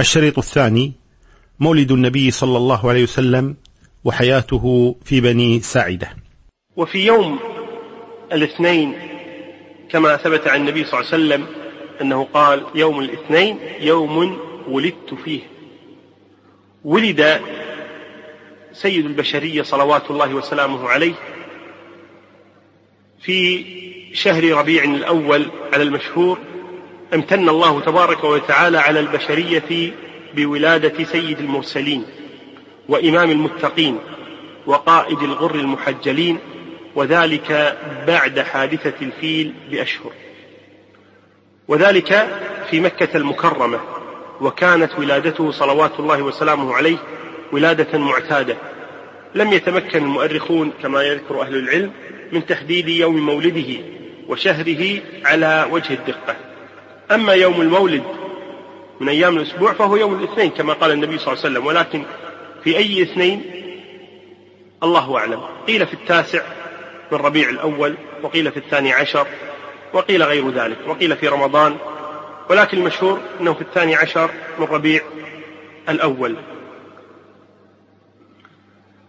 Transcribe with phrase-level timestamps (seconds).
[0.00, 0.92] الشريط الثاني
[1.60, 3.56] مولد النبي صلى الله عليه وسلم
[4.04, 6.16] وحياته في بني ساعدة.
[6.76, 7.38] وفي يوم
[8.32, 8.94] الاثنين
[9.88, 11.46] كما ثبت عن النبي صلى الله عليه وسلم
[12.00, 14.38] أنه قال يوم الاثنين يوم
[14.68, 15.40] ولدت فيه.
[16.84, 17.40] ولد
[18.72, 21.14] سيد البشرية صلوات الله وسلامه عليه
[23.22, 23.64] في
[24.12, 26.38] شهر ربيع الأول على المشهور
[27.14, 29.92] أمتن الله تبارك وتعالى على البشرية
[30.34, 32.04] بولادة سيد المرسلين
[32.88, 33.98] وإمام المتقين
[34.66, 36.38] وقائد الغر المحجلين
[36.94, 40.12] وذلك بعد حادثة الفيل بأشهر.
[41.68, 42.28] وذلك
[42.70, 43.80] في مكة المكرمة
[44.40, 46.96] وكانت ولادته صلوات الله وسلامه عليه
[47.52, 48.56] ولادة معتادة.
[49.34, 51.92] لم يتمكن المؤرخون كما يذكر أهل العلم
[52.32, 53.74] من تحديد يوم مولده
[54.28, 56.45] وشهره على وجه الدقة.
[57.10, 58.02] أما يوم المولد
[59.00, 62.04] من أيام الأسبوع فهو يوم الاثنين كما قال النبي صلى الله عليه وسلم ولكن
[62.64, 63.42] في أي اثنين؟
[64.82, 65.40] الله أعلم.
[65.66, 66.42] قيل في التاسع
[67.12, 69.26] من ربيع الأول وقيل في الثاني عشر
[69.92, 71.76] وقيل غير ذلك وقيل في رمضان
[72.50, 75.02] ولكن المشهور أنه في الثاني عشر من ربيع
[75.88, 76.36] الأول.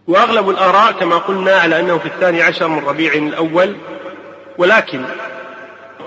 [0.06, 3.76] وأغلب الآراء كما قلنا على أنه في الثاني عشر من ربيع الأول
[4.58, 5.04] ولكن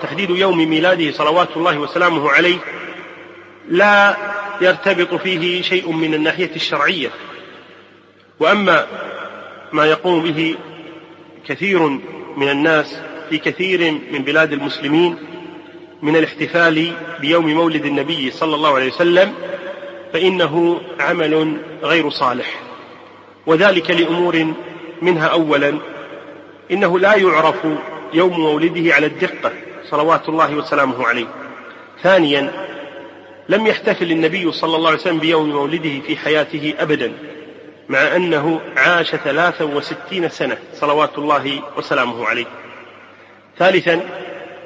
[0.02, 2.58] تحديد يوم ميلاده صلوات الله وسلامه عليه
[3.70, 4.18] لا
[4.62, 7.10] يرتبط فيه شيء من الناحية الشرعية.
[8.40, 8.88] وأما
[9.72, 10.56] ما يقوم به
[11.48, 11.88] كثير
[12.38, 15.18] من الناس في كثير من بلاد المسلمين
[16.02, 19.34] من الاحتفال بيوم مولد النبي صلى الله عليه وسلم
[20.14, 22.60] فإنه عمل غير صالح.
[23.46, 24.54] وذلك لأمور
[25.02, 25.78] منها أولا
[26.72, 27.56] إنه لا يعرف
[28.14, 29.52] يوم مولده على الدقة.
[29.90, 31.28] صلوات الله وسلامه عليه.
[32.04, 32.52] ثانيا
[33.50, 37.14] لم يحتفل النبي صلى الله عليه وسلم بيوم مولده في حياته أبدا
[37.90, 42.46] مع أنه عاش ثلاثا وستين سنة صلوات الله وسلامه عليه.
[43.60, 44.02] ثالثا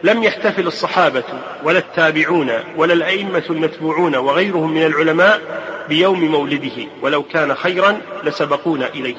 [0.03, 1.23] لم يحتفل الصحابة
[1.63, 5.41] ولا التابعون ولا الأئمة المتبوعون وغيرهم من العلماء
[5.89, 9.15] بيوم مولده ولو كان خيرا لسبقونا إليه.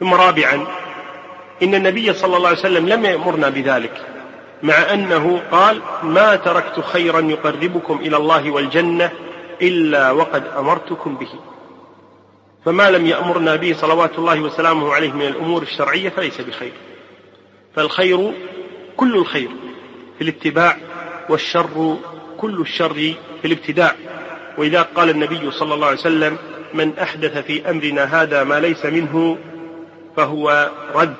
[0.00, 0.66] ثم رابعا
[1.62, 4.13] إن النبي صلى الله عليه وسلم لم يأمرنا بذلك.
[4.64, 9.10] مع أنه قال ما تركت خيرا يقربكم إلى الله والجنة
[9.62, 11.28] إلا وقد أمرتكم به.
[12.64, 16.72] فما لم يأمرنا به صلوات الله وسلامه عليه من الأمور الشرعية فليس بخير.
[17.76, 18.32] فالخير
[18.96, 19.48] كل الخير
[20.18, 20.76] في الاتباع
[21.28, 21.96] والشر
[22.38, 22.94] كل الشر
[23.42, 23.94] في الابتداع.
[24.58, 26.38] وإذا قال النبي صلى الله عليه وسلم
[26.74, 29.38] من أحدث في أمرنا هذا ما ليس منه
[30.16, 31.14] فهو رد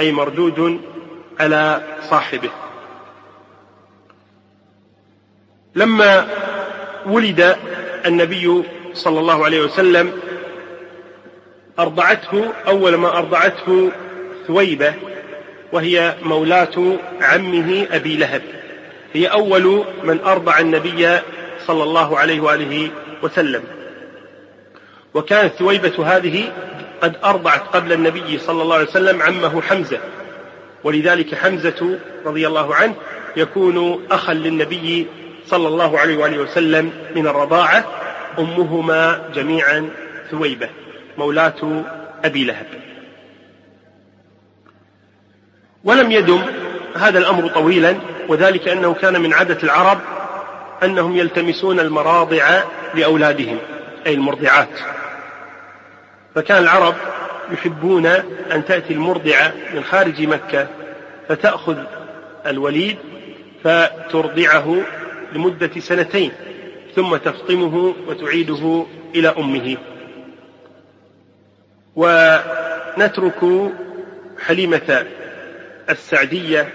[0.00, 0.80] أي مردود
[1.40, 2.50] على صاحبه.
[5.74, 6.28] لما
[7.06, 7.56] ولد
[8.06, 8.62] النبي
[8.94, 10.12] صلى الله عليه وسلم
[11.78, 13.92] أرضعته أول ما أرضعته
[14.46, 14.94] ثويبة
[15.72, 18.42] وهي مولاة عمه أبي لهب.
[19.12, 21.18] هي أول من أرضع النبي
[21.66, 22.90] صلى الله عليه وآله
[23.22, 23.62] وسلم.
[25.14, 26.52] وكانت ثويبة هذه
[27.02, 29.98] قد أرضعت قبل النبي صلى الله عليه وسلم عمه حمزة.
[30.84, 32.94] ولذلك حمزة رضي الله عنه
[33.36, 35.06] يكون أخا للنبي
[35.52, 37.84] صلى الله عليه وآله وسلم من الرضاعة
[38.38, 39.90] أمهما جميعا
[40.30, 40.68] ثويبة
[41.18, 41.84] مولاة
[42.24, 42.66] أبي لهب.
[45.84, 46.42] ولم يدم
[46.96, 47.96] هذا الأمر طويلا
[48.28, 49.98] وذلك أنه كان من عادة العرب
[50.82, 52.62] أنهم يلتمسون المراضع
[52.94, 53.58] لأولادهم
[54.06, 54.78] أي المرضعات.
[56.34, 56.94] فكان العرب
[57.50, 58.06] يحبون
[58.52, 60.68] أن تأتي المرضعة من خارج مكة
[61.28, 61.76] فتأخذ
[62.46, 62.98] الوليد
[63.64, 64.82] فترضعه
[65.34, 66.32] لمدة سنتين
[66.96, 69.76] ثم تفطمه وتعيده إلى أمه.
[71.96, 73.70] ونترك
[74.46, 75.06] حليمة
[75.90, 76.68] السعدية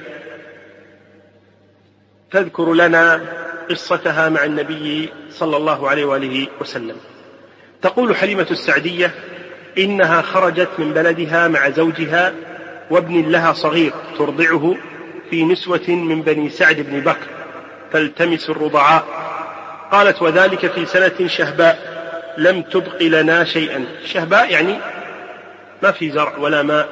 [2.32, 3.22] تذكر لنا
[3.70, 6.96] قصتها مع النبي صلى الله عليه وآله وسلم.
[7.82, 9.12] تقول حليمة السعدية
[9.78, 12.34] إنها خرجت من بلدها مع زوجها
[12.90, 14.76] وابن لها صغير ترضعه
[15.30, 17.37] في نسوة من بني سعد بن بكر.
[17.98, 19.06] تلتمس الرضعاء.
[19.92, 21.98] قالت وذلك في سنة شهباء.
[22.38, 23.86] لم تبق لنا شيئا.
[24.06, 24.80] شهباء يعني
[25.84, 26.88] ما في زرع ولا ماء.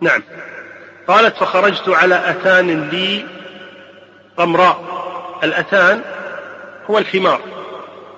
[0.00, 0.22] نعم.
[1.08, 3.24] قالت فخرجت على أتان لي
[4.36, 4.84] قمراء.
[5.44, 6.02] الأتان
[6.90, 7.40] هو الحمار.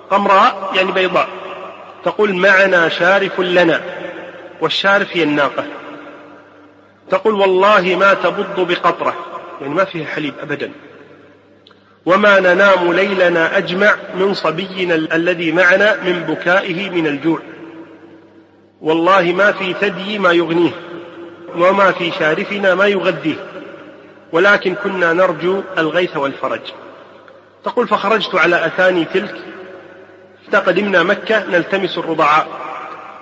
[0.09, 1.27] قمراء يعني بيضاء.
[2.05, 3.81] تقول معنا شارف لنا.
[4.61, 5.65] والشارف هي الناقة.
[7.09, 9.15] تقول والله ما تبض بقطرة.
[9.61, 10.71] يعني ما فيها حليب أبدا.
[12.07, 17.39] وما ننام ليلنا أجمع من صبينا الذي معنا من بكائه من الجوع.
[18.81, 20.71] والله ما في ثدي ما يغنيه
[21.55, 23.35] وما في شارفنا ما يغذيه
[24.31, 26.61] ولكن كنا نرجو الغيث والفرج.
[27.63, 29.35] تقول فخرجت على أثاني تلك
[30.51, 32.47] فقدمنا مكة نلتمس الرضعاء.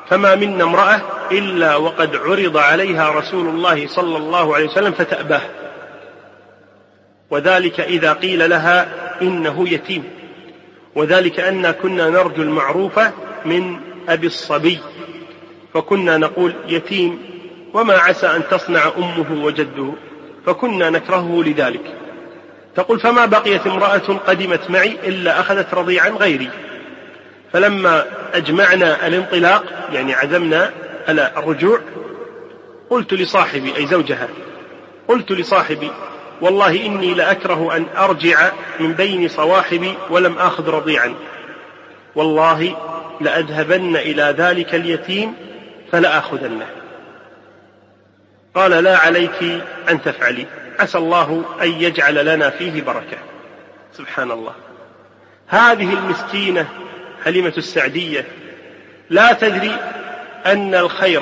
[0.09, 1.01] فما منا امرأة
[1.31, 5.41] إلا وقد عرض عليها رسول الله صلى الله عليه وسلم فتأباه.
[7.35, 8.87] وذلك إذا قيل لها
[9.21, 10.03] إنه يتيم.
[10.95, 12.99] وذلك أن كنا نرجو المعروف
[13.45, 13.77] من
[14.09, 14.79] أبي الصبي.
[15.73, 17.19] فكنا نقول يتيم
[17.73, 19.93] وما عسى أن تصنع أمه وجده
[20.45, 21.93] فكنا نكرهه لذلك.
[22.75, 26.49] تقول فما بقيت امرأة قدمت معي إلا أخذت رضيعا غيري.
[27.53, 30.71] فلما أجمعنا الانطلاق يعني عزمنا
[31.07, 31.79] على الرجوع
[32.89, 34.27] قلت لصاحبي أي زوجها
[35.07, 35.91] قلت لصاحبي
[36.41, 41.13] والله إني لأكره أن أرجع من بين صواحبي ولم آخذ رضيعا.
[42.15, 42.75] والله
[43.21, 45.33] لأذهبن إلى ذلك اليتيم
[45.91, 46.67] فلآخذنه.
[48.55, 50.45] قال لا عليك أن تفعلي.
[50.79, 53.17] عسى الله أن يجعل لنا فيه بركة.
[53.97, 54.53] سبحان الله.
[55.47, 56.67] هذه المسكينة
[57.25, 58.25] حليمة السعدية.
[59.09, 59.75] لا تدري
[60.45, 61.21] أن الخير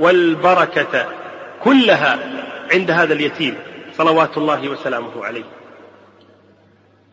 [0.00, 1.06] والبركة
[1.64, 2.18] كلها
[2.72, 3.54] عند هذا اليتيم.
[3.98, 5.44] صلوات الله وسلامه عليه.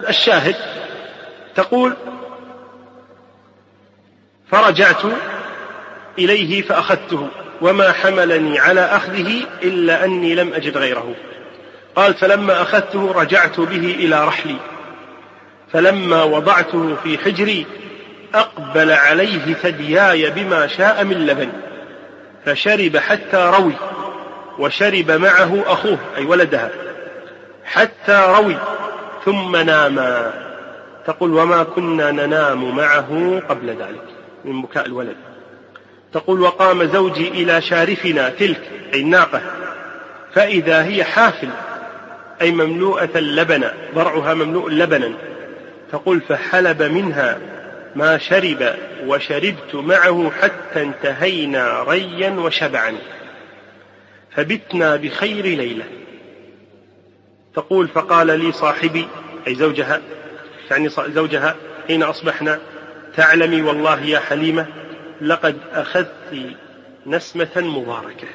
[0.10, 0.56] الشاهد
[1.56, 1.94] تقول
[4.52, 5.02] فرجعت
[6.20, 7.28] إليه فأخذته
[7.62, 11.16] وما حملني على أخذه إلا أني لم أجد غيره.
[11.96, 14.58] قال فلما أخذته رجعت به إلى رحلي.
[15.74, 17.66] فلما وضعته في حجري
[18.34, 21.52] أقبل عليه ثدياي بما شاء من لبن
[22.46, 23.74] فشرب حتى روي.
[24.60, 26.72] وشرب معه أخوه أي ولدها
[27.66, 28.58] حتى روي
[29.26, 30.34] ثم ناما.
[31.06, 34.04] تقول وما كنا ننام معه قبل ذلك
[34.46, 35.16] من بكاء الولد.
[36.14, 38.62] تقول وقام زوجي إلى شارفنا تلك
[38.94, 39.42] أي الناقة
[40.34, 41.50] فإذا هي حافل
[42.42, 45.12] أي مملوءة لبنا ضرعها مملوء لبنا.
[45.92, 47.38] تقول فحلب منها
[47.96, 48.76] ما شرب
[49.06, 52.96] وشربت معه حتى انتهينا ريا وشبعا.
[54.36, 55.86] فبتنا بخير ليلة.
[57.56, 59.08] تقول فقال لي صاحبي
[59.48, 60.02] أي زوجها
[60.72, 61.56] يعني زوجها
[61.88, 62.60] حين أصبحنا
[63.16, 64.68] تعلمي والله يا حليمة
[65.22, 66.56] لقد أخذت
[67.06, 68.28] نسمة مباركة.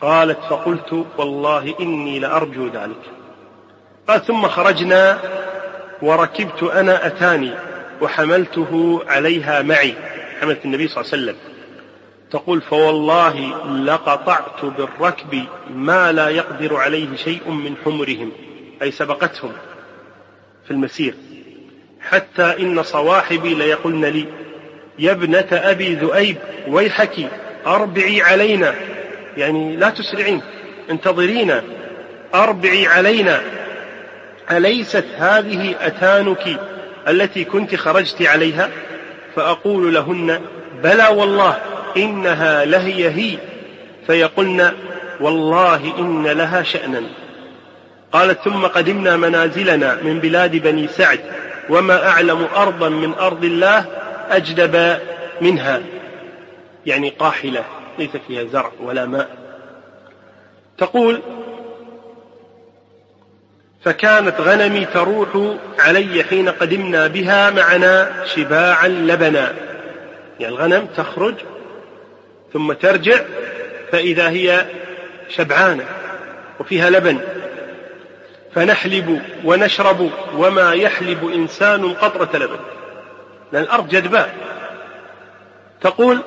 [0.00, 3.02] قالت فقلت والله إني لأرجو ذلك.
[4.08, 5.18] قال ثم خرجنا
[6.02, 7.54] وركبت أنا أتاني
[8.00, 9.94] وحملته عليها معي.
[10.40, 11.55] حملت النبي صلى الله عليه وسلم.
[12.30, 15.44] تقول فوالله لقطعت بالركب
[15.74, 18.32] ما لا يقدر عليه شيء من حمرهم
[18.82, 19.52] أي سبقتهم
[20.64, 21.14] في المسير.
[22.00, 24.26] حتى إن صواحبي ليقولن لي
[24.98, 26.36] يا ابنة أبي ذؤيب
[26.68, 27.30] ويحك
[27.66, 28.74] أربعي علينا.
[29.36, 30.42] يعني لا تسرعين
[30.90, 31.62] انتظرينا.
[32.34, 33.40] أربعي علينا.
[34.50, 36.60] أليست هذه أتانك
[37.08, 38.70] التي كنت خرجت عليها؟
[39.36, 40.40] فأقول لهن
[40.82, 43.38] بلى والله إنها لهي هي.
[44.06, 44.72] فيقولن
[45.20, 47.02] والله إن لها شأنا.
[48.12, 51.20] قالت ثم قدمنا منازلنا من بلاد بني سعد
[51.68, 53.84] وما أعلم أرضا من أرض الله
[54.30, 54.98] أجدب
[55.40, 55.80] منها.
[56.86, 57.64] يعني قاحلة
[57.98, 59.28] ليس فيها زرع ولا ماء.
[60.78, 61.22] تقول
[63.84, 65.28] فكانت غنمي تروح
[65.78, 69.52] علي حين قدمنا بها معنا شباعا لبنا.
[70.40, 71.34] يعني الغنم تخرج
[72.56, 73.20] ثم ترجع
[73.92, 74.66] فإذا هي
[75.28, 75.84] شبعانة
[76.60, 77.18] وفيها لبن.
[78.54, 82.58] فنحلب ونشرب وما يحلب إنسان قطرة لبن.
[83.52, 84.34] لأن الأرض جدباء
[85.80, 86.20] تقول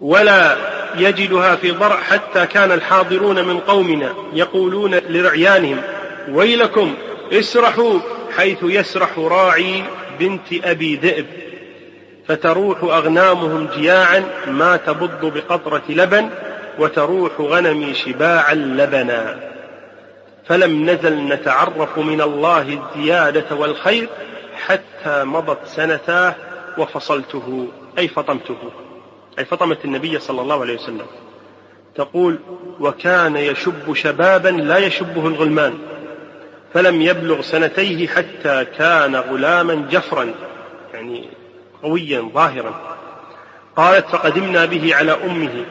[0.00, 0.56] ولا
[0.96, 5.80] يجدها في ضرع حتى كان الحاضرون من قومنا يقولون لرعيانهم
[6.28, 6.94] ويلكم
[7.32, 8.00] اسرحوا
[8.36, 9.82] حيث يسرح راعي
[10.20, 11.26] بنت أبي ذئب.
[12.32, 16.30] فتروح أغنامهم جياعا ما تبض بقطرة لبن
[16.78, 19.40] وتروح غنمي شباعا لبنا.
[20.46, 24.08] فلم نزل نتعرف من الله الزيادة والخير
[24.66, 26.34] حتى مضت سنتاه
[26.78, 28.56] وفصلته أي فطمته
[29.38, 31.06] أي فطمت النبي صلى الله عليه وسلم.
[31.94, 32.38] تقول
[32.80, 35.78] وكان يشب شبابا لا يشبه الغلمان.
[36.74, 40.34] فلم يبلغ سنتيه حتى كان غلاما جفرا
[40.94, 41.41] يعني
[41.82, 42.96] قويا ظاهرا.
[43.76, 45.64] قالت فقدمنا به على أمه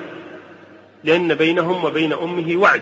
[1.03, 2.81] لأن بينهم وبين أمه وعد.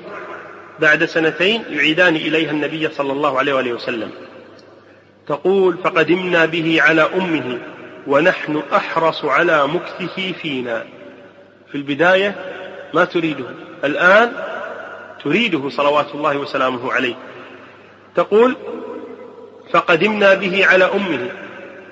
[0.80, 4.12] بعد سنتين يعيدان إليها النبي صلى الله عليه وآله وسلم.
[5.28, 7.60] تقول فقدمنا به على أمه
[8.08, 10.86] ونحن أحرص على مكثه فينا.
[11.72, 12.36] في البداية
[12.94, 13.46] ما تريده
[13.84, 14.32] الآن
[15.24, 17.16] تريده صلوات الله وسلامه عليه.
[18.16, 18.56] تقول
[19.74, 21.30] فقدمنا به على أمه